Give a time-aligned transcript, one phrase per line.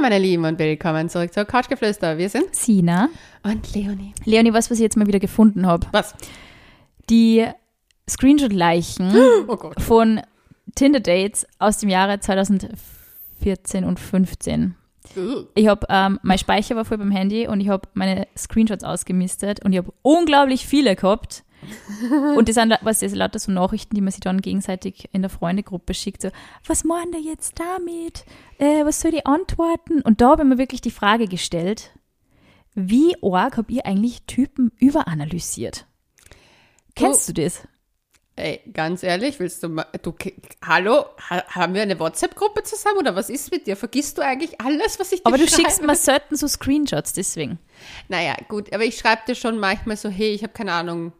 [0.00, 2.16] Hallo meine Lieben und willkommen zurück zur Couchgeflüster.
[2.16, 3.10] Wir sind Sina.
[3.42, 4.14] und Leonie.
[4.24, 5.86] Leonie, was, was ich jetzt mal wieder gefunden habe.
[5.92, 6.14] Was?
[7.10, 7.46] Die
[8.08, 9.14] Screenshot-Leichen
[9.46, 10.22] Oh von
[10.74, 14.74] Tinder-Dates aus dem Jahre 2014 und 15.
[15.18, 15.44] Uh.
[15.54, 19.62] Ich habe, ähm, mein Speicher war voll beim Handy und ich habe meine Screenshots ausgemistet
[19.62, 21.44] und ich habe unglaublich viele gehabt.
[22.36, 25.22] und das sind, was das sind lauter so Nachrichten, die man sich dann gegenseitig in
[25.22, 26.22] der Freundegruppe schickt.
[26.22, 26.30] So,
[26.66, 28.24] was meint er jetzt damit?
[28.58, 30.02] Äh, was soll ich antworten?
[30.02, 31.90] Und da habe ich mir wirklich die Frage gestellt,
[32.74, 35.86] wie arg habt ihr eigentlich Typen überanalysiert?
[36.94, 37.62] Kennst du das?
[38.36, 40.14] Ey, ganz ehrlich, willst du mal, du,
[40.64, 43.76] hallo, ha, haben wir eine WhatsApp-Gruppe zusammen oder was ist mit dir?
[43.76, 45.62] Vergisst du eigentlich alles, was ich dir Aber du schreibe?
[45.62, 47.58] schickst mir selten so Screenshots, deswegen.
[48.08, 51.12] Naja, gut, aber ich schreibe dir schon manchmal so, hey, ich habe keine Ahnung,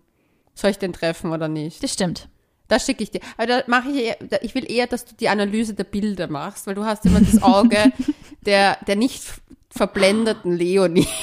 [0.55, 1.83] soll ich den treffen oder nicht?
[1.83, 2.29] Das stimmt.
[2.69, 3.21] Das schicke ich dir.
[3.37, 6.67] Aber da mache ich eher, ich will eher, dass du die Analyse der Bilder machst,
[6.67, 7.93] weil du hast immer das Auge
[8.47, 9.23] der, der nicht
[9.71, 11.07] verblendeten Leonie.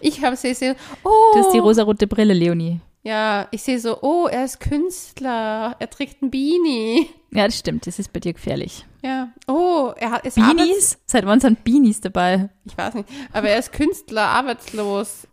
[0.00, 0.66] Ich habe sie so,
[1.04, 2.80] oh, Das ist die rosarote Brille, Leonie.
[3.02, 7.08] ja, ich sehe so, oh, er ist Künstler, er trägt ein Beanie.
[7.32, 7.86] Ja, das stimmt.
[7.86, 8.84] Das ist bei dir gefährlich.
[9.02, 10.98] Ja, oh, er hat, Arbeits Beanies?
[11.06, 12.50] Seit wann sind Beanies dabei?
[12.64, 15.26] ich weiß nicht, aber er ist Künstler, arbeitslos,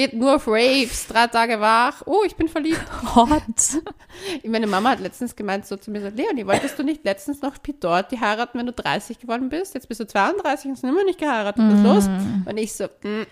[0.00, 2.80] geht nur auf Raves, drei Tage wach, oh, ich bin verliebt.
[3.14, 3.82] Hot.
[4.46, 7.60] Meine Mama hat letztens gemeint so zu mir so, Leonie, wolltest du nicht letztens noch
[7.62, 9.74] Pete Doherty heiraten, wenn du 30 geworden bist?
[9.74, 11.62] Jetzt bist du 32 und hast immer nicht geheiratet.
[11.62, 12.06] Was ist los?
[12.46, 13.26] Und ich so, mm.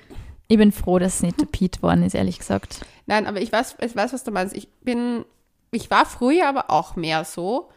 [0.49, 2.81] Ich bin froh, dass es nicht der Pete worden ist, ehrlich gesagt.
[3.07, 4.55] nein, aber ich weiß, ich weiß, was du meinst.
[4.55, 5.25] Ich bin,
[5.71, 7.71] ich war früher aber auch mehr so.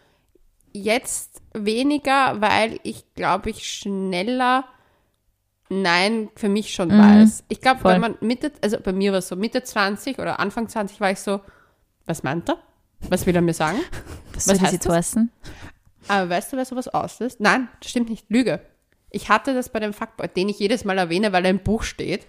[0.74, 4.66] Jetzt weniger, weil ich glaube, ich schneller
[5.74, 7.46] Nein für mich schon weiß.
[7.48, 10.68] Ich glaube, wenn man Mitte, also bei mir war es so Mitte 20 oder Anfang
[10.68, 11.40] 20 war ich so,
[12.06, 12.58] was meint er?
[13.10, 13.80] Was will er mir sagen?
[14.34, 14.96] Was soll Was das heißt das?
[14.96, 15.32] heißen?
[16.08, 17.40] Aber weißt du, wer sowas auslöst?
[17.40, 18.26] Nein, das stimmt nicht.
[18.30, 18.60] Lüge.
[19.12, 21.84] Ich hatte das bei dem Fuckboy, den ich jedes Mal erwähne, weil er im Buch
[21.84, 22.26] steht.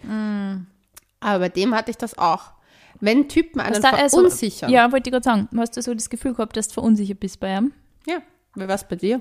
[1.21, 2.53] Aber bei dem hatte ich das auch.
[3.01, 4.71] Wenn Typen einen Was da- also, verunsichern.
[4.71, 5.49] Ja, wollte ich gerade sagen.
[5.57, 7.73] Hast du so das Gefühl gehabt, dass du verunsichert bist bei ihm?
[8.07, 8.19] ja.
[8.55, 9.21] Wie war's bei dir?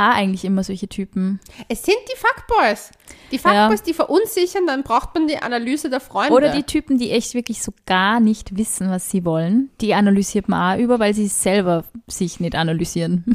[0.00, 1.40] Ah, eigentlich immer solche Typen.
[1.68, 2.90] Es sind die Fuckboys.
[3.30, 6.32] Die Fuckboys, die verunsichern, dann braucht man die Analyse der Freunde.
[6.32, 9.68] Oder die Typen, die echt wirklich so gar nicht wissen, was sie wollen.
[9.82, 13.26] Die analysiert man auch über, weil sie selber sich nicht analysieren.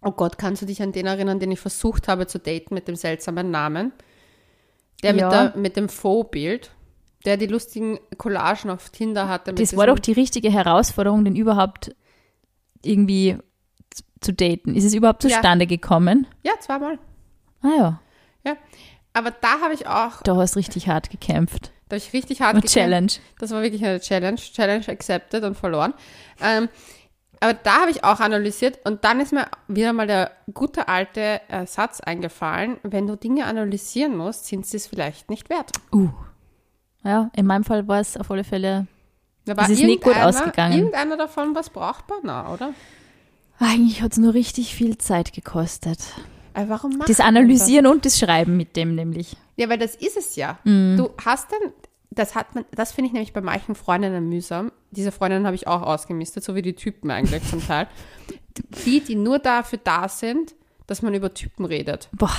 [0.00, 2.88] Oh Gott, kannst du dich an den erinnern, den ich versucht habe zu daten mit
[2.88, 3.92] dem seltsamen Namen?
[5.02, 5.28] Der mit, Ja.
[5.28, 6.70] der, mit dem Faux-Bild,
[7.26, 9.52] der die lustigen Collagen auf Tinder hatte.
[9.52, 11.94] mit Das war doch die richtige Herausforderung, den überhaupt
[12.82, 13.36] irgendwie
[14.26, 14.74] zu- daten.
[14.74, 15.30] Ist es überhaupt Ja.
[15.30, 16.26] zustande gekommen?
[16.42, 16.98] Ja, zweimal.
[17.62, 18.00] Ah ja,
[18.44, 18.56] Ja.
[19.12, 21.72] Aber da habe ich auch, da hast richtig hart gekämpft.
[21.88, 22.74] da habe ich richtig hart Eine gekämpft.
[22.74, 23.12] Challenge.
[23.38, 24.36] Das war wirklich eine Challenge.
[24.36, 25.94] Challenge accepted und verloren.
[26.42, 26.68] Ähm,
[27.40, 31.40] aber da habe ich auch analysiert und dann ist mir wieder mal der gute alte
[31.48, 35.70] äh, Satz eingefallen, wenn du Dinge analysieren musst, sind sie es vielleicht nicht wert.
[35.92, 36.08] Uh.
[37.04, 38.86] Ja, in meinem Fall war es auf alle Fälle
[39.44, 40.76] Da Es ist nicht gut ausgegangen.
[40.76, 42.74] Irgendeiner davon was brauchbar, na, oder?
[43.58, 45.98] Eigentlich hat es nur richtig viel Zeit gekostet.
[46.54, 49.30] Aber warum macht Das Analysieren und das Schreiben mit dem nämlich.
[49.30, 49.38] Das?
[49.56, 50.58] Ja, weil das ist es ja.
[50.64, 50.96] Mhm.
[50.96, 51.72] Du hast dann,
[52.10, 54.72] das hat man, das finde ich nämlich bei manchen Freundinnen mühsam.
[54.90, 57.88] Diese Freundinnen habe ich auch ausgemistet, so wie die Typen eigentlich zum Teil.
[58.86, 60.54] Die, die nur dafür da sind,
[60.86, 62.08] dass man über Typen redet.
[62.12, 62.32] Boah,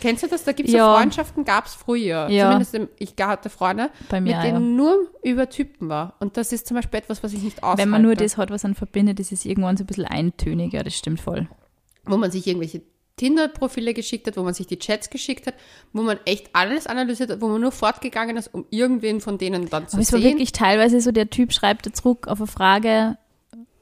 [0.00, 0.44] Kennst du das?
[0.44, 0.92] Da gibt es Ja.
[0.92, 2.28] so Freundschaften, gab es früher.
[2.28, 2.50] Ja.
[2.52, 6.14] Zumindest ich hatte Freunde, Bei mir mit denen nur über Typen war.
[6.20, 7.82] Und das ist zum Beispiel etwas, was ich nicht aushalte.
[7.82, 10.72] wenn man nur das hat, was einen verbindet, ist es irgendwann so ein bisschen eintönig.
[10.72, 11.48] Ja, das stimmt voll.
[12.04, 12.82] wo man sich irgendwelche
[13.16, 15.54] Tinder-Profile geschickt hat, wo man sich die Chats geschickt hat,
[15.94, 19.68] wo man echt alles analysiert hat, wo man nur fortgegangen ist, um irgendwen von denen
[19.70, 20.30] dann zu Aber es war sehen.
[20.32, 23.16] wirklich teilweise so, der Typ schreibt zurück auf eine Frage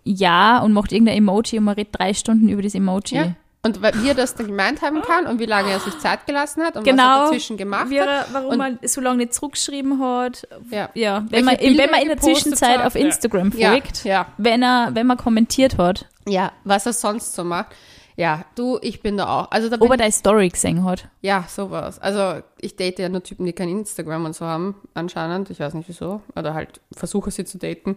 [0.04, 3.16] Ja und macht irgendein Emoji und man redet drei Stunden über das Emoji.
[3.16, 3.36] ja.
[3.64, 6.62] Und wie er das dann gemeint haben kann und wie lange er sich Zeit gelassen
[6.62, 8.08] hat und was er Genau, dazwischen gemacht wie hat.
[8.08, 10.46] er, warum Und- man so lange nicht zurückgeschrieben hat.
[10.70, 10.90] Ja.
[10.94, 12.86] Ja, wenn man, wenn man in er der Zwischenzeit hat.
[12.86, 14.26] auf Instagram Ja, folgt, ja.
[14.36, 17.74] Wenn, er, wenn man kommentiert hat, Ja, was er sonst so macht.
[18.16, 19.50] Ja, du, ich bin da auch.
[19.50, 21.08] Also da ob er deine Story gesehen hat.
[21.20, 21.98] Ja, sowas.
[21.98, 25.50] Also ich date ja nur Typen, die kein Instagram und so haben, anscheinend.
[25.50, 26.20] Ich weiß nicht wieso.
[26.36, 27.96] Oder halt versuche sie zu daten.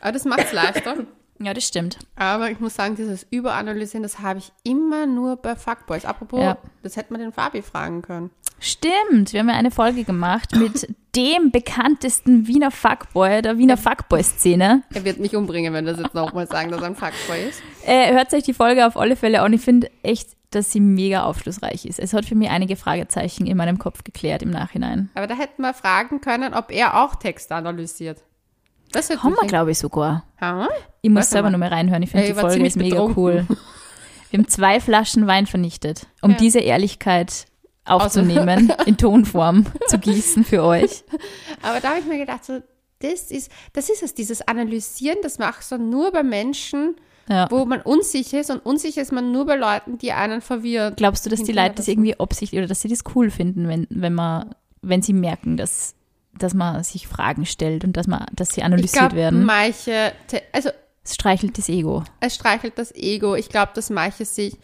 [0.00, 0.98] Aber das macht's leichter.
[1.40, 1.98] Ja, das stimmt.
[2.16, 6.04] Aber ich muss sagen, dieses Überanalysieren, das habe ich immer nur bei Fuckboys.
[6.04, 6.58] Apropos, Ja.
[6.82, 8.30] das hätte man den Fabi fragen können.
[8.60, 14.82] Stimmt, wir haben ja eine Folge gemacht mit dem bekanntesten Wiener Fuckboy, der Wiener Fuckboy-Szene.
[14.92, 17.62] Er wird mich umbringen, wenn das jetzt nochmal sagen, dass er ein Fuckboy ist.
[17.86, 19.52] Äh, hört euch die Folge auf alle Fälle an.
[19.52, 21.98] Ich finde echt, dass sie mega aufschlussreich ist.
[22.00, 25.08] Es hat für mich einige Fragezeichen in meinem Kopf geklärt im Nachhinein.
[25.14, 28.24] Aber da hätten wir fragen können, ob er auch Texte analysiert.
[28.92, 30.24] Das Haben wir, glaube ich, sogar.
[30.38, 30.68] Wir?
[31.02, 31.52] Ich muss Weiß selber mal.
[31.52, 32.02] noch mal reinhören.
[32.02, 33.22] Ich finde, die Folge ist mega betrunken.
[33.22, 33.46] cool.
[34.30, 36.36] Wir haben zwei Flaschen Wein vernichtet, um Ja.
[36.36, 37.46] diese Ehrlichkeit
[37.86, 41.02] aufzunehmen, in Tonform zu gießen für euch.
[41.62, 42.60] Aber da habe ich mir gedacht, so,
[43.00, 46.96] das ist, das ist es, dieses Analysieren, das machst du nur bei Menschen,
[47.28, 47.46] Ja.
[47.50, 50.94] wo man unsicher ist und unsicher ist man nur bei Leuten, die einen verwirren.
[50.96, 53.86] Glaubst du, dass die Leute das irgendwie absichtlich oder dass sie das cool finden, wenn,
[53.88, 55.94] wenn man, wenn sie merken, dass,
[56.36, 59.44] dass man sich Fragen stellt und dass man, dass sie Ich analysiert glaube, werden?
[59.44, 60.12] manche,
[60.52, 60.70] also
[61.04, 62.04] Es streichelt das Ego.
[62.20, 63.34] es streichelt das Ego.
[63.34, 64.56] Ich glaube, dass manche sich,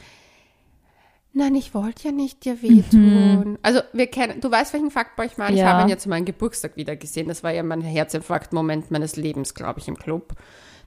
[1.32, 3.58] nein, ich wollte ja nicht dir wehtun.
[3.62, 5.54] Also wir kennen, du weißt, welchen Fuckboy ich meine.
[5.54, 5.68] Ich Ja.
[5.72, 7.28] habe ihn ja zu meinem Geburtstag wieder gesehen.
[7.28, 10.34] Das war ja mein Herzinfarkt-Moment meines Lebens, glaube ich, im Club.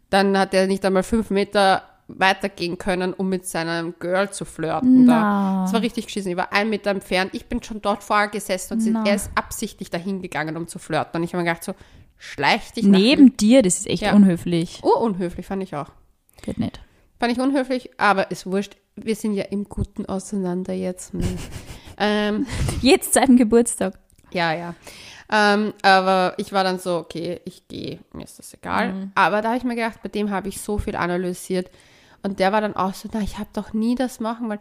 [0.10, 5.06] Dann hat er nicht einmal fünf Meter weitergehen können, um mit seinem Girl zu flirten.
[5.08, 5.14] Da.
[5.14, 5.62] Na.
[5.64, 6.32] Das war richtig geschissen.
[6.32, 7.32] Ich war einen Meter entfernt.
[7.34, 9.04] Ich bin schon dort vorher gesessen und Na.
[9.06, 11.20] er ist absichtlich dahin gegangen, um zu flirten.
[11.20, 11.74] Und ich habe mir gedacht, so,
[12.18, 14.14] schleich dich Neben dir, das ist echt Ja.
[14.14, 14.80] unhöflich.
[14.84, 15.90] Oh, unhöflich fand ich auch.
[16.42, 16.80] Geht nicht.
[17.20, 18.78] Fand ich unhöflich, aber ist wurscht.
[18.96, 21.14] Wir sind ja im Guten auseinander jetzt.
[21.14, 21.22] Hm.
[21.98, 22.48] ähm,
[22.82, 24.00] Jetzt seit dem Geburtstag.
[24.32, 24.76] ja, ja.
[25.30, 28.94] Ähm, aber ich war dann so, okay, ich gehe, mir ist das egal.
[28.94, 29.12] Mhm.
[29.14, 31.70] Aber da habe ich mir gedacht, bei dem habe ich so viel analysiert.
[32.24, 34.60] Und der war dann auch so, na, ich habe doch nie das machen wollen.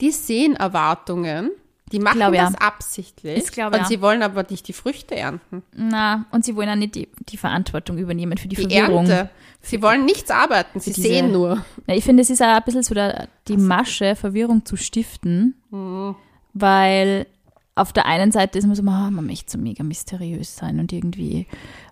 [0.00, 1.50] Die sehen Erwartungen,
[1.92, 2.46] die machen glaub, ja.
[2.46, 3.44] das absichtlich.
[3.44, 3.84] Ich glaub, und ja.
[3.84, 5.62] sie wollen aber nicht die Früchte ernten.
[5.74, 9.06] Na, und sie wollen auch nicht die, die Verantwortung übernehmen für die, Die Verwirrung.
[9.06, 9.30] Ernte.
[9.60, 11.64] Sie wollen nichts arbeiten, sie diese- sehen nur.
[11.86, 15.54] Na, ich finde, es ist auch ein bisschen so der, die Masche, Verwirrung zu stiften,
[15.70, 16.16] Mhm.
[16.54, 17.26] weil
[17.76, 20.92] auf der einen Seite ist man so, ah, man möchte so mega mysteriös sein und
[20.92, 21.46] irgendwie,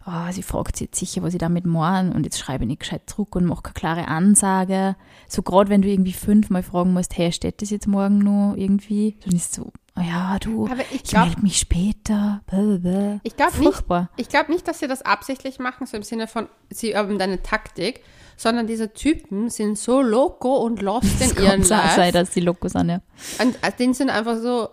[0.04, 2.80] ah, sie fragt sich jetzt sicher, was ich damit morgen und jetzt schreibe ich nicht
[2.80, 4.94] gescheit zurück und mache keine klare Ansage.
[5.28, 9.16] So gerade wenn du irgendwie fünfmal fragen musst, hey, steht das jetzt morgen noch irgendwie?
[9.24, 12.42] Dann ist so, ah ja, du, Aber ich ich glaub- melde mich später.
[12.46, 13.20] Blablabla.
[13.24, 13.82] Ich glaube nicht.
[14.18, 17.42] Ich glaube nicht, dass sie das absichtlich machen, so im Sinne von, sie haben eine
[17.42, 18.02] Taktik,
[18.36, 22.12] sondern diese Typen sind so loco und lost in Es ihren kann auch sein, Lives.
[22.12, 23.00] dass die Locos sind, ja.
[23.40, 24.68] Und äh, die sind einfach so,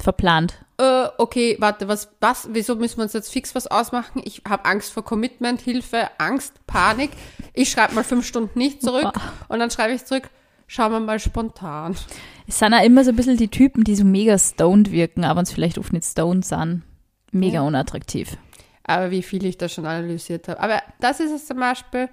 [0.00, 0.58] Verplant.
[0.78, 4.22] äh, okay, warte, was, was, wieso müssen wir uns jetzt fix was ausmachen?
[4.24, 7.10] Ich habe Angst vor Commitment, Hilfe, Angst, Panik.
[7.52, 9.12] Ich schreibe mal fünf Stunden nicht zurück
[9.48, 10.28] und dann schreibe ich zurück,
[10.66, 11.96] schauen wir mal spontan.
[12.46, 15.40] Es sind auch immer so ein bisschen die Typen, die so mega stoned wirken, aber
[15.40, 16.82] uns vielleicht oft nicht stoned sind.
[17.30, 17.62] Mega Ja.
[17.62, 18.36] unattraktiv.
[18.84, 20.60] Aber wie viel ich da schon analysiert habe.
[20.60, 22.08] Aber das ist es zum Beispiel,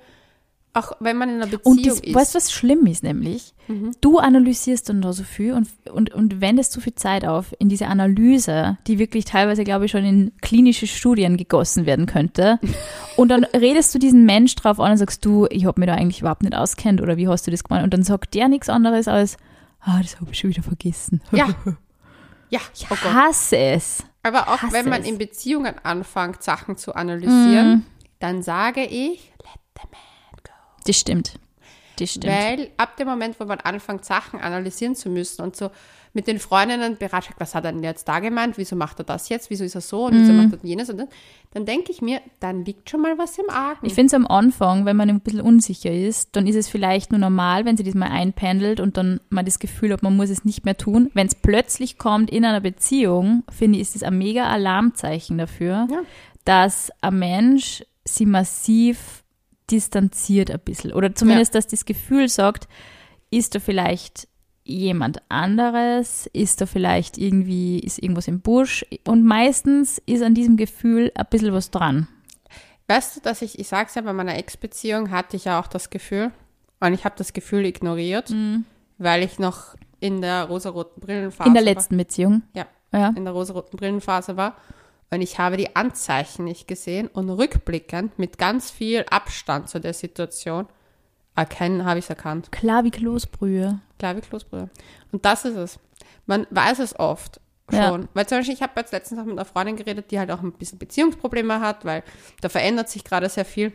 [0.74, 2.14] auch wenn man in einer Beziehung Und das, ist.
[2.16, 3.54] weißt du, was schlimm ist nämlich?
[3.68, 3.92] Mhm.
[4.00, 7.68] Du analysierst dann da so viel und, und, und wendest so viel Zeit auf in
[7.70, 12.60] diese Analyse, die wirklich teilweise, glaube ich, schon in klinische Studien gegossen werden könnte.
[13.18, 15.94] und dann redest du diesen Mensch drauf an und sagst du, ich habe mir da
[15.96, 17.84] eigentlich überhaupt nicht auskennt oder wie hast du das gemacht?
[17.84, 19.38] Und dann sagt der nichts anderes als,
[19.82, 21.22] ah, das habe ich schon wieder vergessen.
[21.32, 21.48] ja.
[22.50, 24.04] Ja, Ich oh hasse es.
[24.24, 25.08] Aber auch hasse wenn man es.
[25.08, 27.84] in Beziehungen anfängt, Sachen zu analysieren, Mhm.
[28.20, 30.02] dann sage ich, let the man.
[30.86, 31.34] Das stimmt.
[31.98, 32.34] Das stimmt.
[32.34, 35.70] Weil ab dem Moment, wo man anfängt, Sachen analysieren zu müssen und so
[36.14, 39.30] mit den Freundinnen beratschlagt, was hat er denn jetzt da gemeint, wieso macht er das
[39.30, 41.08] jetzt, wieso ist er so und wieso macht er jenes und das,
[41.54, 43.86] dann denke ich mir, dann liegt schon mal was im Argen.
[43.86, 47.12] Ich finde es am Anfang, wenn man ein bisschen unsicher ist, dann ist es vielleicht
[47.12, 50.30] nur normal, wenn sie das mal einpendelt und dann man das Gefühl hat, man muss
[50.30, 51.12] es nicht mehr tun.
[51.14, 55.88] Wenn es plötzlich kommt in einer Beziehung, finde ich, ist es ein mega Alarmzeichen dafür,
[55.90, 56.00] Ja.
[56.44, 59.24] dass ein Mensch sie massiv
[59.72, 60.94] distanziert ein bisschen.
[60.94, 62.68] Oder zumindest, dass das Gefühl sagt,
[63.30, 64.28] ist da vielleicht
[64.64, 68.86] jemand anderes, ist da vielleicht irgendwie, ist irgendwas im Busch.
[69.08, 72.08] Und meistens ist an diesem Gefühl ein bisschen was dran.
[72.88, 75.90] Weißt du, dass ich, ich sag's ja, bei meiner Ex-Beziehung hatte ich ja auch das
[75.90, 76.32] Gefühl,
[76.80, 78.34] und ich habe das Gefühl ignoriert,
[78.98, 81.74] weil ich noch in der rosaroten Brillenphase In der war.
[81.74, 82.42] letzten Beziehung.
[82.54, 83.14] Ja, Ja.
[83.16, 84.58] in der rosaroten Brillenphase war.
[85.14, 89.94] Und ich habe die Anzeichen nicht gesehen und rückblickend mit ganz viel Abstand zu der
[89.94, 90.68] Situation
[91.36, 92.52] erkennen, habe ich es erkannt.
[92.52, 93.80] Klar wie Kloßbrühe.
[94.00, 94.70] Klar wie Kloßbrühe.
[95.12, 95.80] Und das ist es.
[96.26, 97.42] Man weiß es oft
[97.72, 97.90] Ja.
[97.90, 98.08] schon.
[98.14, 100.42] Weil zum Beispiel, ich habe jetzt letztens auch mit einer Freundin geredet, die halt auch
[100.42, 102.04] ein bisschen Beziehungsprobleme hat, weil
[102.40, 103.74] da verändert sich gerade sehr viel.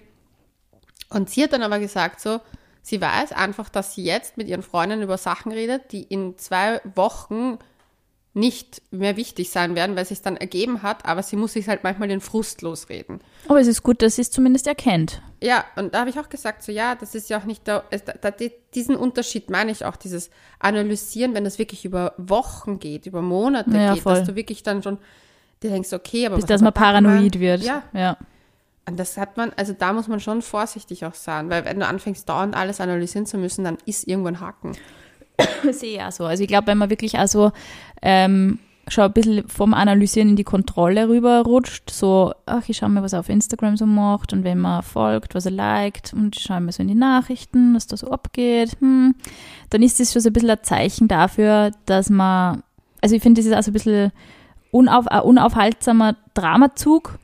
[1.11, 2.41] Und sie hat dann aber gesagt so,
[2.83, 6.81] sie weiß einfach, dass sie jetzt mit ihren Freundinnen über Sachen redet, die in zwei
[6.95, 7.59] Wochen
[8.37, 11.69] nicht mehr wichtig sein werden, weil es sich dann ergeben hat, aber sie muss sich
[11.69, 13.21] halt manchmal den Frust losreden.
[13.49, 15.23] Aber es ist gut, dass sie es zumindest erkennt.
[15.43, 17.85] Ja, und da habe ich auch gesagt, so ja, das ist ja auch nicht der,
[18.05, 20.29] da, da, die- diesen Unterschied meine ich auch, dieses
[20.59, 24.17] Analysieren, wenn das wirklich über Wochen geht, über Monate Ja, geht, voll.
[24.17, 24.99] dass du wirklich dann schon,
[25.63, 27.41] dir denkst, okay, aber Bis dass man paranoid gemeint?
[27.41, 27.63] wird.
[27.63, 28.19] Ja, ja.
[28.87, 31.87] und das hat man, also da muss man schon vorsichtig auch sein, weil wenn du
[31.87, 34.73] anfängst, dauernd alles analysieren zu müssen, dann ist irgendwo ein Haken.
[35.71, 36.25] Sehe ich auch so.
[36.25, 37.53] Also ich glaube, wenn man wirklich also
[38.03, 41.91] ähm, schon ein bisschen vom Analysieren in die Kontrolle rüberrutscht.
[41.91, 45.35] So, ach, ich schaue mir, was er auf Instagram so macht und wenn man folgt,
[45.35, 48.77] was er liked und ich schaue mir so in die Nachrichten, was da so abgeht.
[48.81, 49.15] Hm.
[49.71, 52.63] Dann ist das schon so ein bisschen ein Zeichen dafür, dass man,
[53.01, 54.13] also ich finde, das ist auch so ein bisschen
[54.71, 57.19] unauf, ein unaufhaltsamer Dramazug,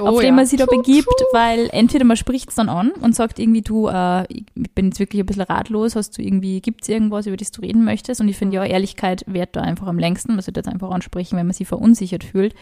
[0.00, 0.28] Oh, auf ja.
[0.28, 3.62] den man sich da begibt, weil entweder man spricht es dann an und sagt irgendwie,
[3.62, 7.26] du, äh, ich bin jetzt wirklich ein bisschen ratlos, hast du irgendwie, gibt es irgendwas,
[7.26, 8.20] über das du reden möchtest?
[8.20, 11.36] Und ich finde ja, Ehrlichkeit währt da einfach am längsten, man sollte jetzt einfach ansprechen,
[11.36, 12.54] wenn man sich verunsichert fühlt.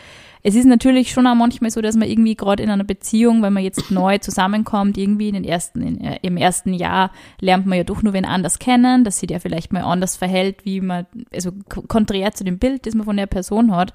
[0.43, 3.53] Es ist natürlich schon auch manchmal so, dass man irgendwie gerade in einer Beziehung, wenn
[3.53, 7.11] man jetzt neu zusammenkommt, irgendwie in den ersten, in, äh, im ersten Jahr
[7.41, 10.65] lernt man ja doch nur wen anders kennen, dass sich der vielleicht mal anders verhält,
[10.65, 13.93] wie man, also konträr zu dem Bild, das man von der Person hat.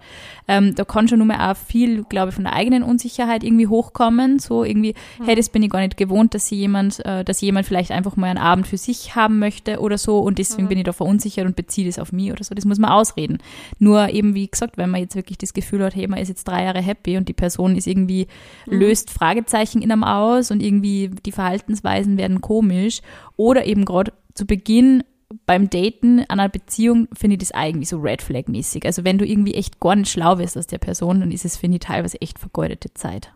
[0.47, 3.67] Ähm, da kann schon nur mal auch viel, glaube ich, von der eigenen Unsicherheit irgendwie
[3.67, 4.39] hochkommen.
[4.39, 4.93] So irgendwie,
[5.23, 8.15] hey, das bin ich gar nicht gewohnt, dass sie jemand, äh, dass jemand vielleicht einfach
[8.15, 11.45] mal einen Abend für sich haben möchte oder so und deswegen bin ich da verunsichert
[11.45, 12.55] und beziehe das auf mich oder so.
[12.55, 13.39] Das muss man ausreden.
[13.79, 16.45] Nur eben, wie gesagt, wenn man jetzt wirklich das Gefühl hat, hey, man ist jetzt
[16.45, 18.27] drei Jahre happy und die Person ist irgendwie,
[18.65, 23.01] löst Fragezeichen in einem aus und irgendwie die Verhaltensweisen werden komisch
[23.37, 25.03] oder eben gerade zu Beginn
[25.45, 28.85] beim Daten an einer Beziehung finde ich das eigentlich so Red Flag mäßig.
[28.85, 31.57] Also wenn du irgendwie echt gar nicht schlau wirst aus der Person, dann ist es,
[31.57, 33.31] finde ich, teilweise echt vergeudete Zeit.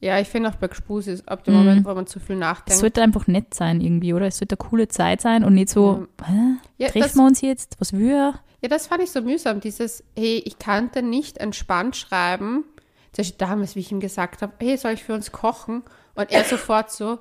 [0.00, 1.60] Ja, ich finde auch bei Gespus ist ab dem Mhm.
[1.60, 2.80] Moment, wo man zu viel Es nachdenkt.
[2.80, 4.26] sollte einfach nett sein irgendwie, oder?
[4.26, 6.32] Es sollte eine coole Zeit sein und nicht so, hä?
[6.78, 7.76] ja, Treffen das, wir uns jetzt?
[7.78, 8.34] Was will er?
[8.62, 9.60] ja, das fand ich so mühsam.
[9.60, 12.64] Dieses, hey, ich kannte nicht entspannt schreiben.
[13.12, 15.82] Zum Beispiel damals, wie ich ihm gesagt habe, hey, soll ich für uns kochen?
[16.14, 17.18] Und er sofort so,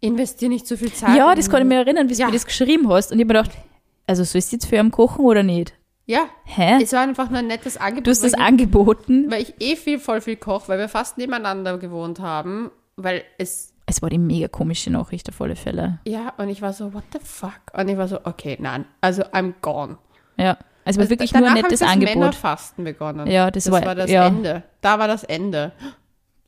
[0.00, 1.16] investier nicht so viel Zeit.
[1.16, 2.26] Ja, das kann ich mir erinnern, wie du Ja.
[2.26, 3.12] mir das geschrieben hast.
[3.12, 3.58] Und ich habe mir gedacht,
[4.06, 5.74] also sollst du jetzt für ihn kochen oder nicht?
[6.06, 6.82] Ja, Hä?
[6.82, 8.06] es war einfach nur ein nettes Angebot.
[8.06, 9.30] Du hast das weil ich- angeboten.
[9.30, 13.74] weil ich eh viel, voll viel koche, weil wir fast nebeneinander gewohnt haben, weil es,
[13.84, 15.98] Es war die mega komische Nachricht auf alle Fälle.
[16.06, 17.60] ja, und ich war so, what the fuck?
[17.74, 19.98] Und ich war so, okay, nein, also I'm gone.
[20.38, 20.56] Ja.
[20.84, 22.14] Also, es war wirklich nur ein haben nettes sie das Angebot.
[22.14, 23.26] Männerfasten begonnen.
[23.26, 24.26] Ja, das das war- war, das ja.
[24.28, 24.62] Ende.
[24.80, 25.72] Da war das Ende.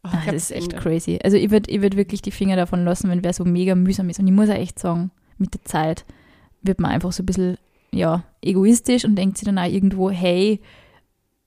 [0.02, 1.18] Oh, das ist echt crazy.
[1.22, 4.08] Also ich würde ich würd wirklich die Finger davon lassen, wenn wer so mega mühsam
[4.08, 4.18] ist.
[4.18, 6.04] Und ich muss auch echt sagen, mit der Zeit
[6.62, 7.58] wird man einfach so ein bisschen,
[7.92, 10.60] ja, egoistisch und denkt sich dann auch irgendwo, hey,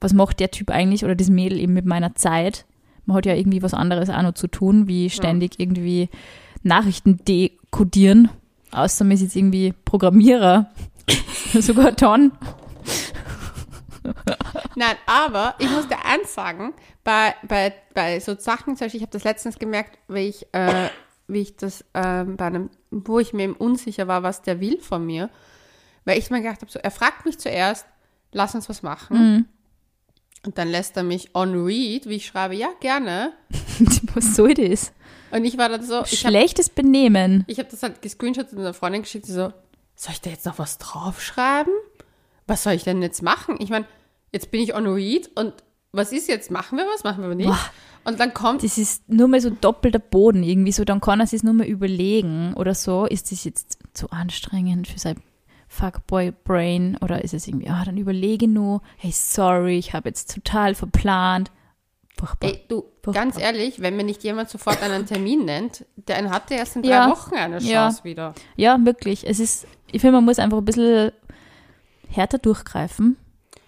[0.00, 2.66] was macht der Typ eigentlich oder das Mädel eben mit meiner Zeit?
[3.06, 6.08] Man hat ja irgendwie was anderes auch noch zu tun, wie ständig irgendwie
[6.62, 8.28] Nachrichten dekodieren.
[8.70, 10.70] Außer man ist jetzt irgendwie Programmierer.
[11.52, 12.32] Sogar dann.
[14.76, 19.02] Nein, aber ich muss dir eins sagen, bei, bei, bei so Sachen, zum Beispiel, ich
[19.02, 20.88] habe das letztens gemerkt, wie ich, äh,
[21.28, 24.80] wie ich das ähm, bei einem, wo ich mir eben unsicher war, was der will
[24.80, 25.30] von mir,
[26.04, 27.86] weil ich mir gedacht habe, so, er fragt mich zuerst,
[28.32, 29.16] lass uns was machen.
[29.16, 29.44] Mhm.
[30.44, 33.32] Und dann lässt er mich on read, wie ich schreibe, ja, gerne.
[34.14, 34.92] was soll das?
[35.30, 37.44] Und ich war dann so, ich habe Schlechtes Benehmen.
[37.46, 39.52] ich hab das halt gescreenshot und einer Freundin geschickt, die so,
[39.96, 41.72] soll ich da jetzt noch was draufschreiben?
[42.46, 43.56] Was soll ich denn jetzt machen?
[43.58, 43.86] Ich meine,
[44.34, 45.54] jetzt bin ich on read und
[45.92, 46.50] was ist jetzt?
[46.50, 47.04] Machen wir was?
[47.04, 47.46] Machen wir nicht?
[47.48, 47.58] Boah.
[48.04, 51.26] Und dann kommt, Das ist nur mal so doppelter Boden irgendwie so, dann kann er
[51.26, 55.16] sich nur mal überlegen oder so, ist das jetzt zu anstrengend für sein
[55.68, 60.74] Fuckboy-Brain oder ist es irgendwie, ah, dann überlege nur, hey, sorry, ich habe jetzt total
[60.74, 61.50] verplant.
[62.16, 62.50] Furchtbar.
[62.50, 63.12] ey, du, Furchtbar.
[63.14, 66.90] ganz ehrlich, wenn mir nicht jemand sofort einen Termin nennt, der hatte erst in drei
[66.90, 67.10] Ja.
[67.10, 68.04] Wochen eine Chance Ja.
[68.04, 68.34] wieder.
[68.56, 69.26] Ja, wirklich.
[69.26, 71.10] Es ist, ich finde, man muss einfach ein bisschen
[72.08, 73.16] härter durchgreifen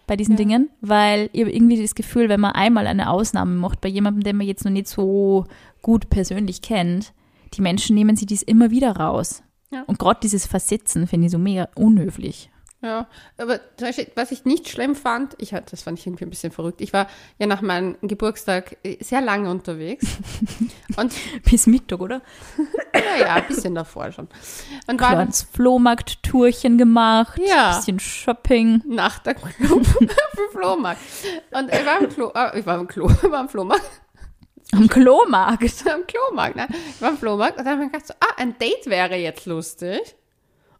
[0.06, 0.38] bei diesen Ja.
[0.38, 4.22] Dingen, weil ich habe irgendwie das Gefühl, wenn man einmal eine Ausnahme macht bei jemandem,
[4.22, 5.44] den man jetzt noch nicht so
[5.82, 7.12] gut persönlich kennt,
[7.54, 9.42] die Menschen nehmen sich dies immer wieder raus.
[9.70, 9.82] Ja.
[9.86, 12.50] Und gerade dieses Versetzen finde ich so mega unhöflich.
[12.83, 16.25] Ja, aber zum Beispiel, was ich nicht schlimm fand, ich hatte, das fand ich irgendwie
[16.26, 16.80] ein bisschen verrückt.
[16.83, 20.06] Ich war ja nach meinem Geburtstag äh, sehr lange unterwegs
[20.97, 21.12] und
[21.50, 22.21] Bis Mittag, oder?
[22.92, 24.28] naja, ein bisschen davor schon.
[24.87, 27.76] Und Kleines Flohmarkt-Tourchen gemacht, Ja.
[27.78, 28.83] bisschen Shopping.
[28.87, 29.85] nach der Club
[30.37, 31.00] für Flohmarkt.
[31.52, 33.90] Und ich war im Klo, äh, ich war im Klo, ich war im Flohmarkt,
[34.73, 35.87] Am Klomarkt.
[35.90, 38.35] am Klomarkt, nein, ich war im Flohmarkt und dann habe ich mir gedacht, so, ah,
[38.37, 40.14] ein Date wäre jetzt lustig.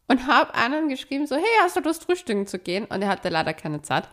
[0.09, 2.85] Und habe einen geschrieben, so, hey, hast du Lust, frühstücken zu gehen?
[2.85, 4.09] Und er hatte leider keine Zeit.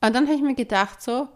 [0.00, 1.28] Und dann habe ich mir gedacht, so,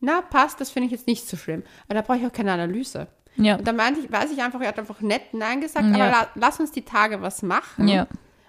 [0.00, 1.62] na, passt, das finde ich jetzt nicht so schlimm.
[1.86, 3.06] Aber da brauche ich auch keine Analyse.
[3.36, 3.56] Ja.
[3.56, 5.94] Und dann meinte ich, weiß ich einfach, er hat einfach nett Nein gesagt, Ja.
[5.94, 7.86] aber la lass uns die Tage was machen.
[7.88, 8.06] Ja.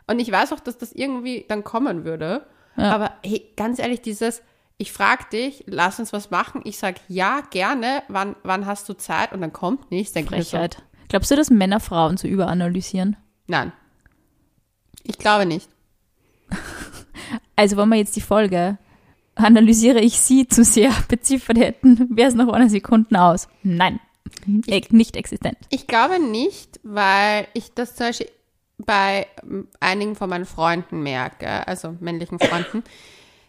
[0.07, 2.45] Und ich weiß auch, dass das irgendwie dann kommen würde.
[2.75, 4.41] Aber hey, ganz ehrlich, dieses,
[4.77, 6.61] ich frage dich, lass uns was machen.
[6.63, 8.03] Ich sag ja, gerne.
[8.07, 9.31] Wann, wann hast du Zeit?
[9.33, 10.13] Und dann kommt nichts.
[10.13, 10.83] Denk ich so, Frechheit.
[11.09, 13.15] Glaubst du, dass Männer Frauen so überanalysieren?
[13.47, 13.71] nein.
[15.07, 15.69] Ich glaube nicht.
[17.55, 18.77] Also, wenn wir jetzt die Folge
[19.33, 23.47] analysiere ich sie zu sehr beziffert hätten, wäre es nach einer Sekunde aus.
[23.63, 23.99] Nein.
[24.67, 25.57] Ex- nicht existent.
[25.69, 28.29] Ich glaube nicht, weil ich das zum Beispiel
[28.77, 32.83] bei ähm, einigen von meinen Freunden merke, also männlichen Freunden,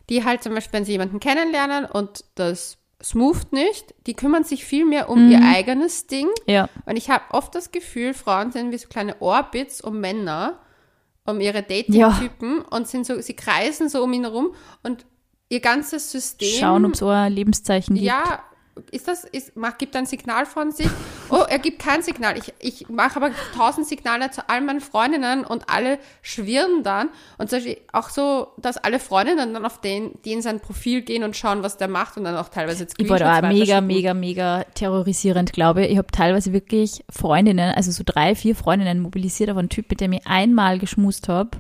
[0.09, 4.65] die halt zum Beispiel, wenn sie jemanden kennenlernen und das smootht nicht, die kümmern sich
[4.65, 6.29] viel mehr um ihr eigenes Ding.
[6.47, 6.69] Ja.
[6.87, 10.59] Und ich habe oft das Gefühl, Frauen sind wie so kleine Orbits um Männer,
[11.29, 15.05] um ihre Dating-Typen und sind so, sie kreisen so um ihn herum und
[15.49, 16.59] ihr ganzes System.
[16.59, 18.07] Schauen, ob es so ein Lebenszeichen gibt.
[18.07, 18.43] Ja,
[18.91, 20.89] ist das, ist, macht, gibt ein Signal von sich.
[21.31, 22.39] Oh, er gibt kein Signal.
[22.39, 27.11] Ich, ich mache aber tausend Signale zu all meinen Freundinnen und alle schwirren dann.
[27.37, 31.03] Und zum Beispiel auch so, dass alle Freundinnen dann auf den, die in sein Profil
[31.03, 33.81] gehen und schauen, was der macht und dann auch teilweise jetzt Ich war da mega,
[33.81, 35.93] mega, mega terrorisierend, glaube ich.
[35.93, 40.01] Ich habe teilweise wirklich Freundinnen, also so drei, vier Freundinnen mobilisiert auf einen Typ, mit
[40.01, 41.51] dem ich einmal geschmust habe.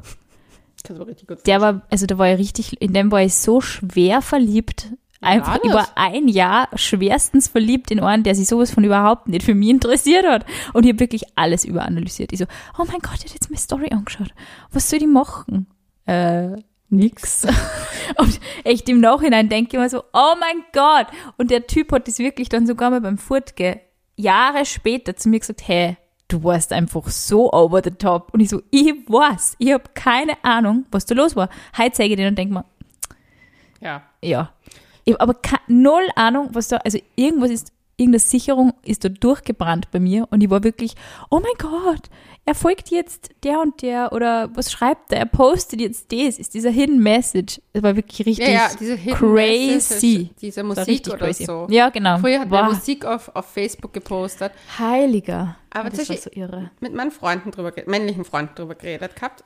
[0.82, 1.46] Das war richtig gut.
[1.46, 4.88] Der war, also da war ich richtig, in dem war ich so schwer verliebt.
[5.20, 5.64] Einfach das?
[5.70, 9.68] über ein Jahr schwerstens verliebt in einen, der sich sowas von überhaupt nicht für mich
[9.68, 10.46] interessiert hat.
[10.72, 12.32] Und ich habe wirklich alles überanalysiert.
[12.32, 12.44] Ich so,
[12.78, 14.32] oh mein Gott, ich hab jetzt meine Story angeschaut.
[14.70, 15.66] Was soll ich machen?
[16.06, 16.56] Äh,
[16.88, 17.46] nix.
[18.16, 21.08] Und echt im Nachhinein denke ich mir so, oh mein Gott.
[21.36, 23.80] Und der Typ hat das wirklich dann sogar mal beim Furtge
[24.16, 25.96] Jahre später zu mir gesagt, hey,
[26.28, 28.32] du warst einfach so over the top.
[28.32, 31.48] Und ich so, ich weiß, ich habe keine Ahnung, was da los war.
[31.76, 32.64] Heute zeige ich den und denke mir,
[33.80, 34.02] Ja.
[34.22, 34.52] ja.
[35.08, 35.36] Ich habe aber
[35.68, 40.42] null Ahnung, was da, also irgendwas ist, irgendeine Sicherung ist da durchgebrannt bei mir und
[40.42, 40.94] ich war wirklich,
[41.30, 42.10] oh mein Gott,
[42.44, 46.52] er folgt jetzt der und der oder was schreibt er, er postet jetzt das, ist
[46.52, 47.58] dieser Hidden Message.
[47.72, 50.28] Es war wirklich richtig Ja, ja, diese crazy.
[50.40, 51.46] Diese Das Musik oder crazy.
[51.46, 51.66] so.
[51.70, 52.18] Ja, genau.
[52.18, 52.60] Früher hat Wow.
[52.60, 54.52] man Musik auf, auf Facebook gepostet.
[54.78, 55.56] Heiliger.
[55.70, 56.70] Aber das war so irre.
[56.80, 59.42] mit meinen Freunden drüber, männlichen Freunden drüber geredet gehabt.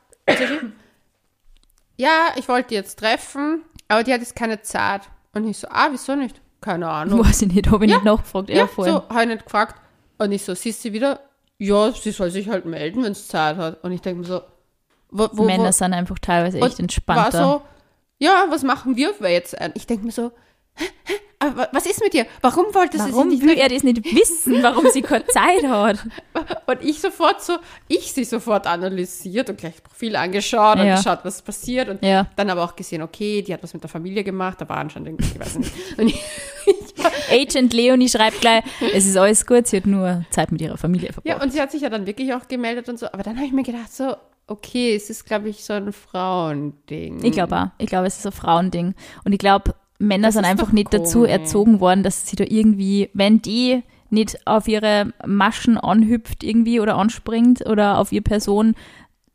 [1.95, 5.03] Ja, ich wollte die jetzt treffen, aber die hat jetzt keine Zeit.
[5.33, 6.41] Und ich so, ah, wieso nicht?
[6.61, 7.25] Keine Ahnung.
[7.25, 7.97] Weiß ich nicht, habe ich Ja.
[7.97, 8.49] nicht nachgefragt.
[8.49, 8.87] ja, voll.
[8.87, 9.75] so, habe ich nicht gefragt.
[10.17, 11.19] Und ich so, siehst du wieder?
[11.57, 13.83] Ja, sie soll sich halt melden, wenn es Zeit hat.
[13.83, 14.41] Und ich denke mir so,
[15.09, 17.23] wo, wo, Männer wo, sind einfach teilweise echt entspannter.
[17.23, 17.61] War so,
[18.19, 19.55] ja, was machen wir jetzt?
[19.75, 20.31] Ich denke mir so,
[21.39, 22.25] aber wa- was ist mit dir?
[22.41, 25.65] Warum wolltest du Warum sie nicht will er das nicht wissen, warum sie keine Zeit
[25.67, 25.99] hat?
[26.67, 27.57] Und ich sofort so,
[27.89, 30.95] ich sie sofort analysiert und gleich Profil angeschaut und Ja.
[30.95, 31.89] geschaut, was passiert.
[31.89, 32.27] Und Ja.
[32.37, 35.09] dann aber auch gesehen, okay, die hat was mit der Familie gemacht, da war anscheinend
[35.09, 35.73] irgendwie, ich weiß nicht.
[35.97, 36.23] Und ich,
[37.29, 41.07] Agent Leonie schreibt gleich, es ist alles gut, sie hat nur Zeit mit ihrer Familie
[41.07, 41.43] ja, verbracht.
[41.43, 43.07] und sie hat sich ja dann wirklich auch gemeldet und so.
[43.07, 44.15] Aber dann habe ich mir gedacht, so,
[44.47, 47.23] okay, es ist, glaube ich, so ein Frauending.
[47.23, 47.67] ich glaube auch.
[47.77, 48.95] Ich glaube, es ist ein Frauending.
[49.25, 49.75] Und ich glaube,
[50.07, 51.31] Männer Das sind einfach nicht dazu komisch.
[51.31, 56.95] erzogen worden, dass sie da irgendwie, wenn die nicht auf ihre Maschen anhüpft irgendwie oder
[56.97, 58.75] anspringt oder auf ihre Person,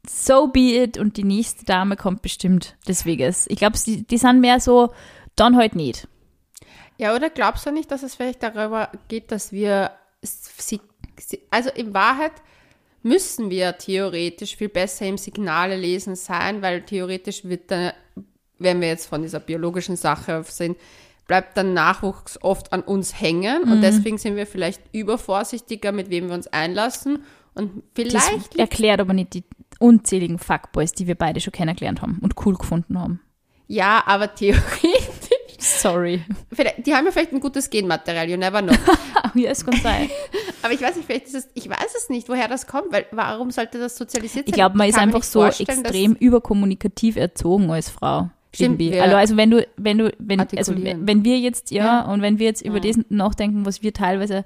[0.09, 3.35] so be it und die nächste Dame kommt bestimmt deswegen.
[3.49, 4.93] Ich glaube, die, die sind mehr so,
[5.37, 6.07] dann halt nicht.
[6.97, 9.91] Ja, oder glaubst du nicht, dass es vielleicht darüber geht, dass wir
[10.23, 10.81] sie,
[11.51, 12.33] also in Wahrheit
[13.03, 17.93] müssen wir theoretisch viel besser im Signale lesen sein, weil theoretisch wird dann,
[18.59, 20.77] wenn wir jetzt von dieser biologischen Sache sind,
[21.27, 23.73] bleibt dann Nachwuchs oft an uns hängen Mhm.
[23.73, 27.23] und deswegen sind wir vielleicht übervorsichtiger, mit wem wir uns einlassen
[27.55, 29.45] und Das vielleicht erklärt aber nicht die
[29.79, 33.21] unzähligen Fuckboys, die wir beide schon kennengelernt haben und cool gefunden haben.
[33.67, 36.25] ja, aber theoretisch, Sorry.
[36.79, 38.75] die haben ja vielleicht ein gutes Genmaterial, you never know.
[39.35, 40.09] ja, es kann sein.
[40.63, 43.07] Aber ich weiß nicht, vielleicht ist es, ich weiß es nicht, woher das kommt, weil
[43.13, 44.51] warum sollte das sozialisiert sein?
[44.51, 48.31] Ich glaube, man ist einfach so extrem überkommunikativ erzogen als Frau.
[48.55, 49.01] Stimmt, irgendwie.
[49.01, 52.13] Also, also wenn du, wenn du, wenn, also wenn wir jetzt, ja, Ja.
[52.13, 54.45] und wenn wir jetzt über das nachdenken, was wir teilweise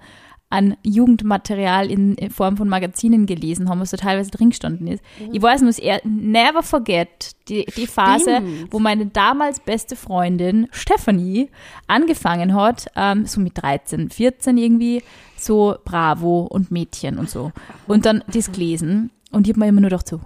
[0.50, 5.02] an Jugendmaterial in, in Form von Magazinen gelesen haben, was da teilweise drin gestanden ist.
[5.32, 11.48] Ich weiß nur, er never forget die, die Phase, wo meine damals beste Freundin Stephanie
[11.86, 15.02] angefangen hat, ähm, so mit 13, 14 irgendwie,
[15.38, 17.50] so Bravo und Mädchen und so.
[17.86, 20.20] Und dann das gelesen und ich habe mir immer nur gedacht so,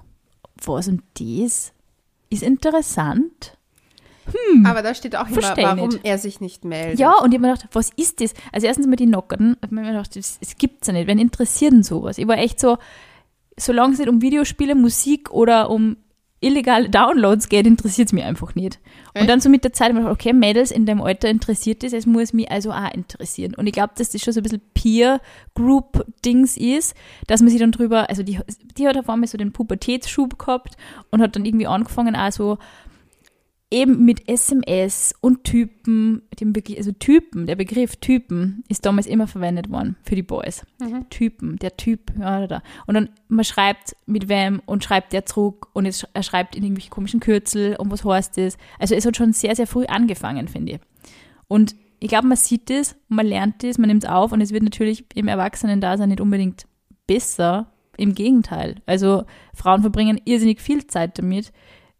[0.64, 1.72] was und das
[2.30, 3.55] ist interessant.
[4.26, 6.04] Dass, aber da steht auch immer, warum nicht.
[6.04, 6.98] er sich nicht meldet.
[6.98, 8.34] Ja, und ich habe mir gedacht, was ist das?
[8.52, 11.06] Also erstens mal die Nockerten, hab mir gedacht, das, das gibt's ja nicht.
[11.06, 12.18] Wen interessiert denn sowas?
[12.18, 12.78] Ich war echt so,
[13.56, 15.96] solange es nicht um Videospiele, Musik oder um
[16.40, 18.78] illegale Downloads geht, interessiert es mich einfach nicht.
[19.14, 19.30] Und Echt?
[19.30, 22.04] dann so mit der Zeit, ich gedacht, okay, Mädels in dem Alter interessiert es, es
[22.04, 23.54] muss mich also auch interessieren.
[23.54, 26.94] Und ich glaube, dass das schon so ein bisschen Peer-Group-Dings ist,
[27.26, 28.38] dass man sich dann drüber, also die,
[28.76, 30.76] die hat auf einmal so den Pubertätsschub gehabt
[31.10, 32.58] und hat dann irgendwie angefangen, auch so
[33.70, 39.26] eben mit SMS und Typen, dem wirklich, also Typen, der Begriff Typen ist damals immer
[39.26, 40.64] verwendet worden für die Boys.
[41.10, 42.62] Typen, der Typ, ja, da, da.
[42.86, 46.62] Und dann, man schreibt mit wem und schreibt der zurück und es, er schreibt in
[46.62, 48.56] irgendwelche komischen Kürzel und was heißt das.
[48.78, 50.80] Also es hat schon sehr, sehr früh angefangen, finde ich.
[51.48, 54.52] Und ich glaube, man sieht das, man lernt das, man nimmt es auf und es
[54.52, 56.66] wird natürlich im Erwachsenen-Dasein nicht unbedingt
[57.06, 57.72] besser.
[57.98, 58.82] Im Gegenteil.
[58.84, 59.24] Also
[59.54, 61.50] Frauen verbringen irrsinnig viel Zeit damit,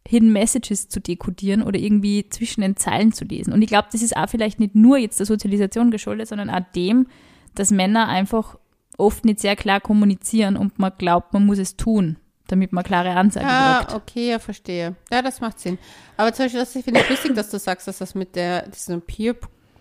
[0.07, 3.51] Hidden Messages zu dekodieren oder irgendwie zwischen den Zeilen zu lesen.
[3.53, 6.61] Und ich glaube, das ist auch vielleicht nicht nur jetzt der Sozialisation geschuldet, sondern auch
[6.75, 7.07] dem,
[7.55, 8.57] dass Männer einfach
[8.97, 12.17] oft nicht sehr klar kommunizieren und man glaubt, man muss es tun,
[12.47, 13.93] damit man klare Ansage Ah, kriegt.
[13.95, 14.95] okay, ja, verstehe.
[15.11, 15.77] Ja, das macht Sinn.
[16.15, 19.01] Aber zum Beispiel, das finde ich lustig, dass du sagst, dass das mit der, diesem
[19.01, 19.35] Peer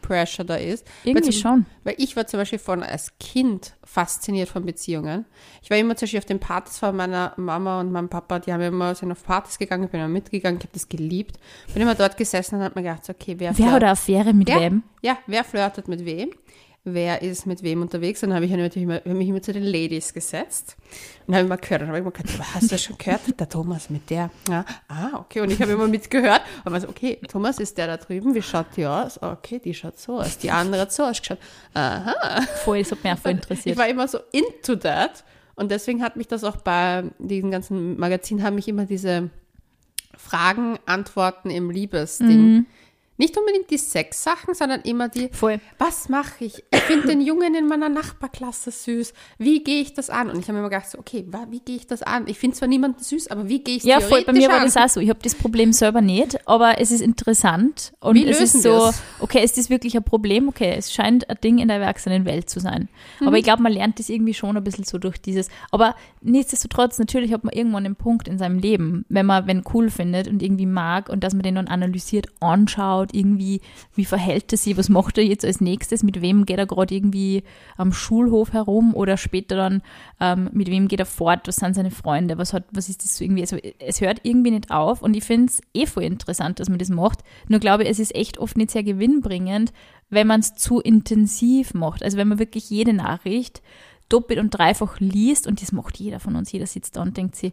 [0.07, 0.87] Pressure da ist.
[1.05, 1.67] Irgendwie weil zum, schon.
[1.85, 5.27] Weil ich war zum Beispiel von als Kind fasziniert von Beziehungen.
[5.63, 8.53] Ich war immer zum Beispiel auf den Partys von meiner Mama und meinem Papa, die
[8.53, 11.39] haben immer, sind auf Partys gegangen, ich bin immer mitgegangen, ich habe das geliebt.
[11.73, 14.49] Bin immer dort gesessen und habe mir gedacht, okay, wer, Wer hat eine Affäre mit
[14.49, 14.83] ja, wem?
[15.03, 16.31] ja, wer flirtet mit wem?
[16.89, 18.21] Wer ist mit wem unterwegs?
[18.21, 20.77] Dann habe ich natürlich immer, mich immer zu den Ladies gesetzt
[21.27, 21.83] und habe immer gehört.
[21.83, 23.23] Und habe ich immer gehört, hast du das schon gehört?
[23.41, 24.31] Der Thomas mit der.
[24.49, 25.41] Ja, ah, okay.
[25.41, 28.37] Und ich habe immer mitgehört und war so, okay, Thomas ist der da drüben.
[28.37, 29.21] Wie schaut die aus?
[29.21, 30.39] Okay, die schaut so aus.
[30.39, 31.39] Die andere hat so ausgeschaut.
[31.75, 32.43] Aha.
[32.65, 33.77] Voll, das hat mich auch voll Ich interessiert.
[33.79, 35.25] war immer so into that.
[35.57, 39.31] Und deswegen hat mich das auch bei diesen ganzen Magazinen, haben mich immer diese
[40.17, 42.67] Fragen, Antworten im Liebesding.
[43.19, 45.61] Nicht unbedingt die Sexsachen, sondern immer die, Voll.
[45.79, 46.63] was mache ich?
[46.71, 49.13] Ich finde den Jungen in meiner Nachbarklasse süß.
[49.39, 50.29] Wie gehe ich das an?
[50.31, 52.27] Und ich habe mir immer gedacht, so, okay, wie gehe ich das an?
[52.29, 54.23] Ich finde zwar niemanden süß, aber wie gehe ich Ja, voll.
[54.25, 54.65] Bei mir war an?
[54.65, 55.01] das auch so.
[55.01, 58.71] Ich habe das Problem selber nicht, aber es ist interessant und Wie es ist so,
[58.71, 59.03] wir's?
[59.21, 60.49] okay, ist das wirklich ein Problem?
[60.49, 62.89] Okay, es scheint ein Ding in der Erwachsenenwelt zu sein.
[63.21, 63.29] Mhm.
[63.29, 65.49] Aber ich glaube, man lernt das irgendwie schon ein bisschen so durch dieses.
[65.71, 69.91] Aber nichtsdestotrotz, natürlich hat man irgendwann einen Punkt in seinem Leben, wenn man wenn cool
[69.91, 73.61] findet und irgendwie mag und dass man den dann analysiert, anschaut, irgendwie,
[73.95, 76.95] wie verhält er sich, was macht er jetzt als nächstes, mit wem geht er gerade
[76.95, 77.43] irgendwie
[77.77, 79.83] am Schulhof herum oder später dann,
[80.21, 83.17] ähm, mit wem geht er fort, was sind seine Freunde, was hat, was ist das
[83.17, 86.61] so irgendwie, also es hört irgendwie nicht auf und ich finde es eh voll interessant,
[86.61, 89.73] dass man das macht, nur glaube ich, es ist echt oft nicht sehr gewinnbringend,
[90.09, 93.63] wenn man es zu intensiv macht, also wenn man wirklich jede Nachricht
[94.09, 97.37] doppelt und dreifach liest und das macht jeder von uns, jeder sitzt da und denkt
[97.37, 97.53] sich,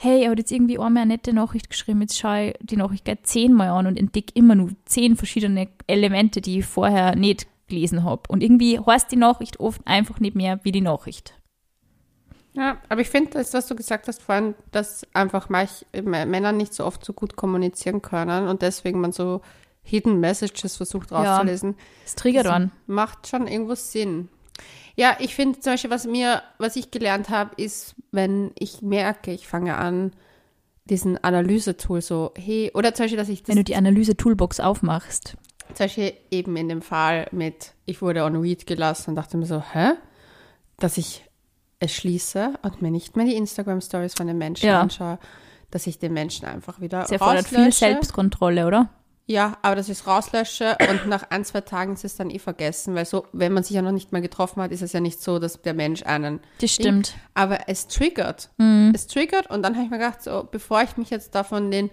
[0.00, 3.04] hey, er hat jetzt irgendwie einmal eine nette Nachricht geschrieben, jetzt schaue ich die Nachricht
[3.04, 8.04] gleich zehnmal an und entdecke immer nur zehn verschiedene Elemente, die ich vorher nicht gelesen
[8.04, 8.22] habe.
[8.28, 11.34] Und irgendwie heißt die Nachricht oft einfach nicht mehr wie die Nachricht.
[12.52, 16.74] Ja, aber ich finde, das, was du gesagt hast vorhin, dass einfach manch, Männer nicht
[16.74, 19.42] so oft so gut kommunizieren können und deswegen man so
[19.82, 21.74] Hidden Messages versucht rauszulesen.
[22.04, 22.70] Das triggert an.
[22.86, 24.28] Macht schon irgendwo Sinn.
[24.96, 29.30] Ja, ich finde zum Beispiel, was mir, was ich gelernt habe, ist, wenn ich merke,
[29.32, 30.12] ich fange an,
[30.84, 35.36] diesen Analysetool so, hey, oder zum Beispiel, dass ich das Wenn du die Analyse-Toolbox aufmachst.
[35.74, 39.46] zum Beispiel eben in dem Fall mit, ich wurde on Read gelassen und dachte mir
[39.46, 39.90] so, hä?
[40.78, 41.24] Dass ich
[41.80, 44.80] es schließe und mir nicht mehr die Instagram-Stories von den Menschen Ja.
[44.80, 45.18] anschaue,
[45.70, 47.70] dass ich den Menschen einfach wieder Das erfordert viel.
[47.70, 48.88] Selbstkontrolle, oder?
[49.30, 52.38] Ja, aber dass ich es rauslösche und nach ein, zwei Tagen ist es dann eh
[52.38, 55.00] vergessen, weil so, wenn man sich ja noch nicht mal getroffen hat, ist es ja
[55.00, 56.40] nicht so, dass der Mensch einen.
[56.62, 57.14] Das stimmt.
[57.34, 58.48] Aber es triggert.
[58.56, 58.92] Mhm.
[58.94, 61.90] Es triggert und dann habe ich mir gedacht, so, bevor ich mich jetzt davon den,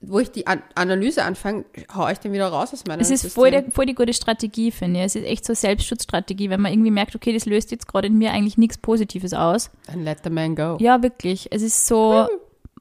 [0.00, 3.32] wo ich die An Analyse anfange, hau ich den wieder raus aus meinem Es ist
[3.32, 5.06] voll, der, voll die gute Strategie, finde ich.
[5.06, 8.06] Es ist echt so eine Selbstschutzstrategie, wenn man irgendwie merkt, okay, das löst jetzt gerade
[8.06, 9.70] in mir eigentlich nichts Positives aus.
[9.88, 10.76] Dann let the man go.
[10.78, 11.48] Ja, wirklich.
[11.50, 12.28] Es ist so,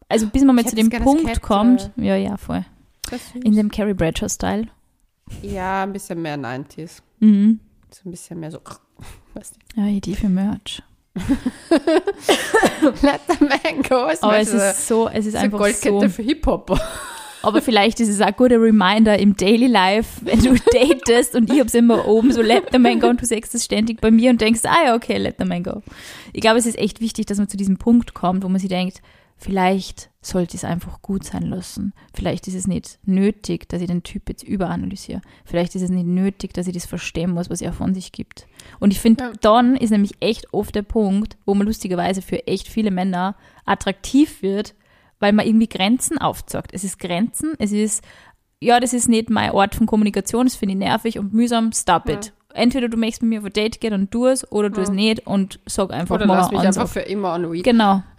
[0.09, 1.89] also bis man mal zu dem Punkt kommt.
[1.95, 2.63] Ja, ja, voll.
[3.43, 4.67] In dem Carrie Bradshaw-Style.
[5.41, 7.01] Ja, ein bisschen mehr 90s.
[7.19, 7.59] Mhm.
[7.91, 8.59] So ein bisschen mehr so.
[9.33, 10.81] Weißt Ja, Idee für Merch.
[11.17, 12.87] du.
[13.01, 14.07] Let the man go.
[14.07, 16.09] Ist Aber es so, ist so, es ist so einfach Goldkette so.
[16.09, 16.79] für Hip-Hop.
[17.43, 21.51] Aber vielleicht ist es auch ein guter Reminder im Daily Life, wenn du datest und
[21.53, 24.11] ich hab's immer oben, so let the man go und du sagst es ständig bei
[24.11, 25.81] mir und denkst, ah ja, okay, let the man go.
[26.33, 28.69] Ich glaube, es ist echt wichtig, dass man zu diesem Punkt kommt, wo man sich
[28.69, 29.01] denkt,
[29.37, 31.93] vielleicht sollte es einfach gut sein lassen.
[32.13, 35.21] Vielleicht ist es nicht nötig, dass ich den Typ jetzt überanalysiere.
[35.45, 38.47] Vielleicht ist es nicht nötig, dass ich das verstehen muss, was er von sich gibt.
[38.79, 39.31] Und ich finde, Ja.
[39.41, 44.41] dann ist nämlich echt oft der Punkt, wo man lustigerweise für echt viele Männer attraktiv
[44.41, 44.73] wird,
[45.19, 46.71] weil man irgendwie Grenzen aufzeigt.
[46.73, 48.03] Es ist Grenzen, es ist,
[48.59, 52.09] ja, das ist nicht mein Ort von Kommunikation, das finde ich nervig und mühsam, stop
[52.09, 52.33] it.
[52.57, 54.89] Entweder du möchtest mit mir auf ein Date gehen und tu es, oder du es
[54.89, 57.63] nicht und sag einfach Oder mal lass mich einfach für immer read.
[57.63, 58.03] Genau.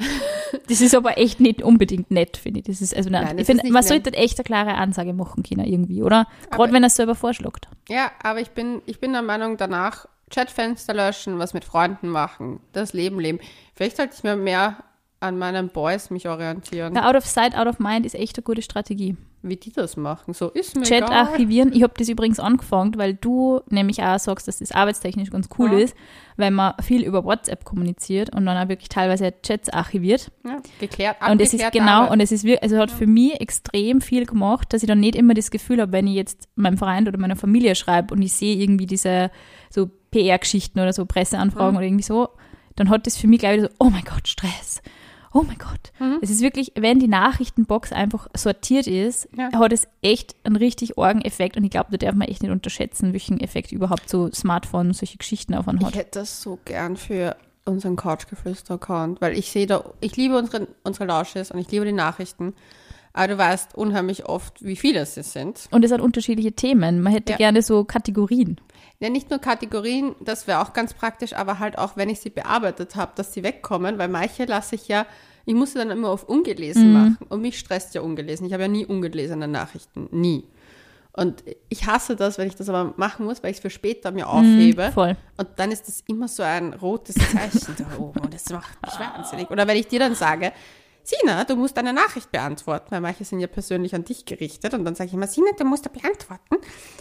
[0.66, 2.66] Das ist aber echt nicht unbedingt nett, finde ich.
[2.66, 3.88] Das ist, also nein, Nein, ich das finde, man nett.
[3.88, 6.26] sollte echt eine klare Ansage machen können irgendwie, oder?
[6.50, 7.68] Gerade wenn er es selber vorschlägt.
[7.88, 12.60] Ja, aber ich bin, ich bin der Meinung, danach Chatfenster löschen, was mit Freunden machen,
[12.72, 13.40] das Leben leben.
[13.74, 14.78] Vielleicht sollte ich mir mehr
[15.20, 18.44] an meinen Boys mich orientieren, Ja, out of sight, out of mind ist echt eine
[18.44, 19.16] gute Strategie.
[19.42, 20.34] wie die das machen.
[20.34, 21.26] So ist mir Chat egal.
[21.28, 21.72] archivieren.
[21.72, 25.72] Ich habe das übrigens angefangen, weil du nämlich auch sagst, dass das arbeitstechnisch ganz cool
[25.72, 25.78] Ja.
[25.78, 25.94] ist,
[26.36, 30.30] weil man viel über WhatsApp kommuniziert und dann auch wirklich teilweise Chats archiviert.
[30.44, 32.10] Ja, geklärt, Und es ist genau, Arbeit.
[32.10, 35.14] und es ist wirklich, also hat für mich extrem viel gemacht, dass ich dann nicht
[35.14, 38.32] immer das Gefühl habe, wenn ich jetzt meinem Freund oder meiner Familie schreibe und ich
[38.32, 39.30] sehe irgendwie diese
[39.70, 41.76] so PR-Geschichten oder so Presseanfragen Mhm.
[41.76, 42.28] oder irgendwie so,
[42.74, 44.82] dann hat das für mich gleich wieder so, oh mein Gott, Stress.
[45.38, 45.92] Oh mein Gott.
[45.98, 46.18] Mhm.
[46.20, 49.50] Es ist wirklich, wenn die Nachrichtenbox einfach sortiert ist, Ja.
[49.52, 52.52] hat es echt einen richtig orgen Effekt und ich glaube, da darf man echt nicht
[52.52, 55.90] unterschätzen, welchen Effekt überhaupt so Smartphone, solche Geschichten davon hat.
[55.92, 60.68] Ich hätte das so gern für unseren Couchgeflüster-Account, weil ich sehe da, ich liebe unsere,
[60.84, 62.54] unsere Lausches und ich liebe die Nachrichten.
[63.12, 65.68] Aber du weißt unheimlich oft, wie viele es sind.
[65.70, 67.00] Und es sind unterschiedliche Themen.
[67.02, 67.38] Man hätte Ja.
[67.38, 68.60] gerne so Kategorien.
[69.00, 72.30] Ja, nicht nur Kategorien, das wäre auch ganz praktisch, aber halt auch, wenn ich sie
[72.30, 75.06] bearbeitet habe, dass sie wegkommen, weil manche lasse ich ja,
[75.48, 78.46] ich muss sie dann immer auf ungelesen machen und mich stresst ja ungelesen.
[78.46, 80.44] Ich habe ja nie ungelesene Nachrichten, nie.
[81.12, 84.10] Und ich hasse das, wenn ich das aber machen muss, weil ich es für später
[84.10, 84.92] mir aufhebe.
[84.92, 85.16] voll.
[85.38, 89.00] Und dann ist das immer so ein rotes Zeichen da oben und das macht mich
[89.00, 89.50] wahnsinnig.
[89.50, 90.52] Oder wenn ich dir dann sage,
[91.02, 94.84] Sina, du musst eine Nachricht beantworten, weil manche sind ja persönlich an dich gerichtet und
[94.84, 96.56] dann sage ich immer, Sina, du musst da beantworten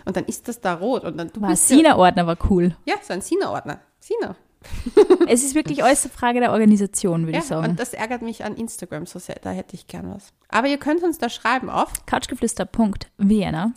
[0.05, 2.77] und dann ist das da rot und dann du War bist Sina-Ordner war cool.
[2.85, 3.81] ja, so ein Sina-Ordner.
[3.99, 4.37] Sina.
[5.27, 7.69] es ist wirklich alles eine Frage der Organisation, würde Ja, ich sagen.
[7.71, 10.33] und das ärgert mich an Instagram so sehr, da hätte ich gern was.
[10.49, 13.71] Aber ihr könnt uns da schreiben auf, Couchgeflüster.vienna.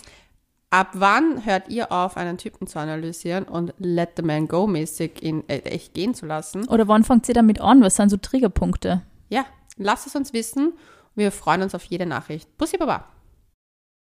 [0.71, 5.23] ab wann hört ihr auf, einen Typen zu analysieren und let the man go mäßig
[5.23, 6.67] in äh, echt gehen zu lassen?
[6.69, 7.83] Oder wann fangt ihr damit an?
[7.83, 9.03] Was sind so Triggerpunkte?
[9.29, 9.45] Ja,
[9.77, 10.73] lasst es uns wissen.
[11.17, 12.57] Wir freuen uns auf jede Nachricht.
[12.57, 13.05] Bussi Baba.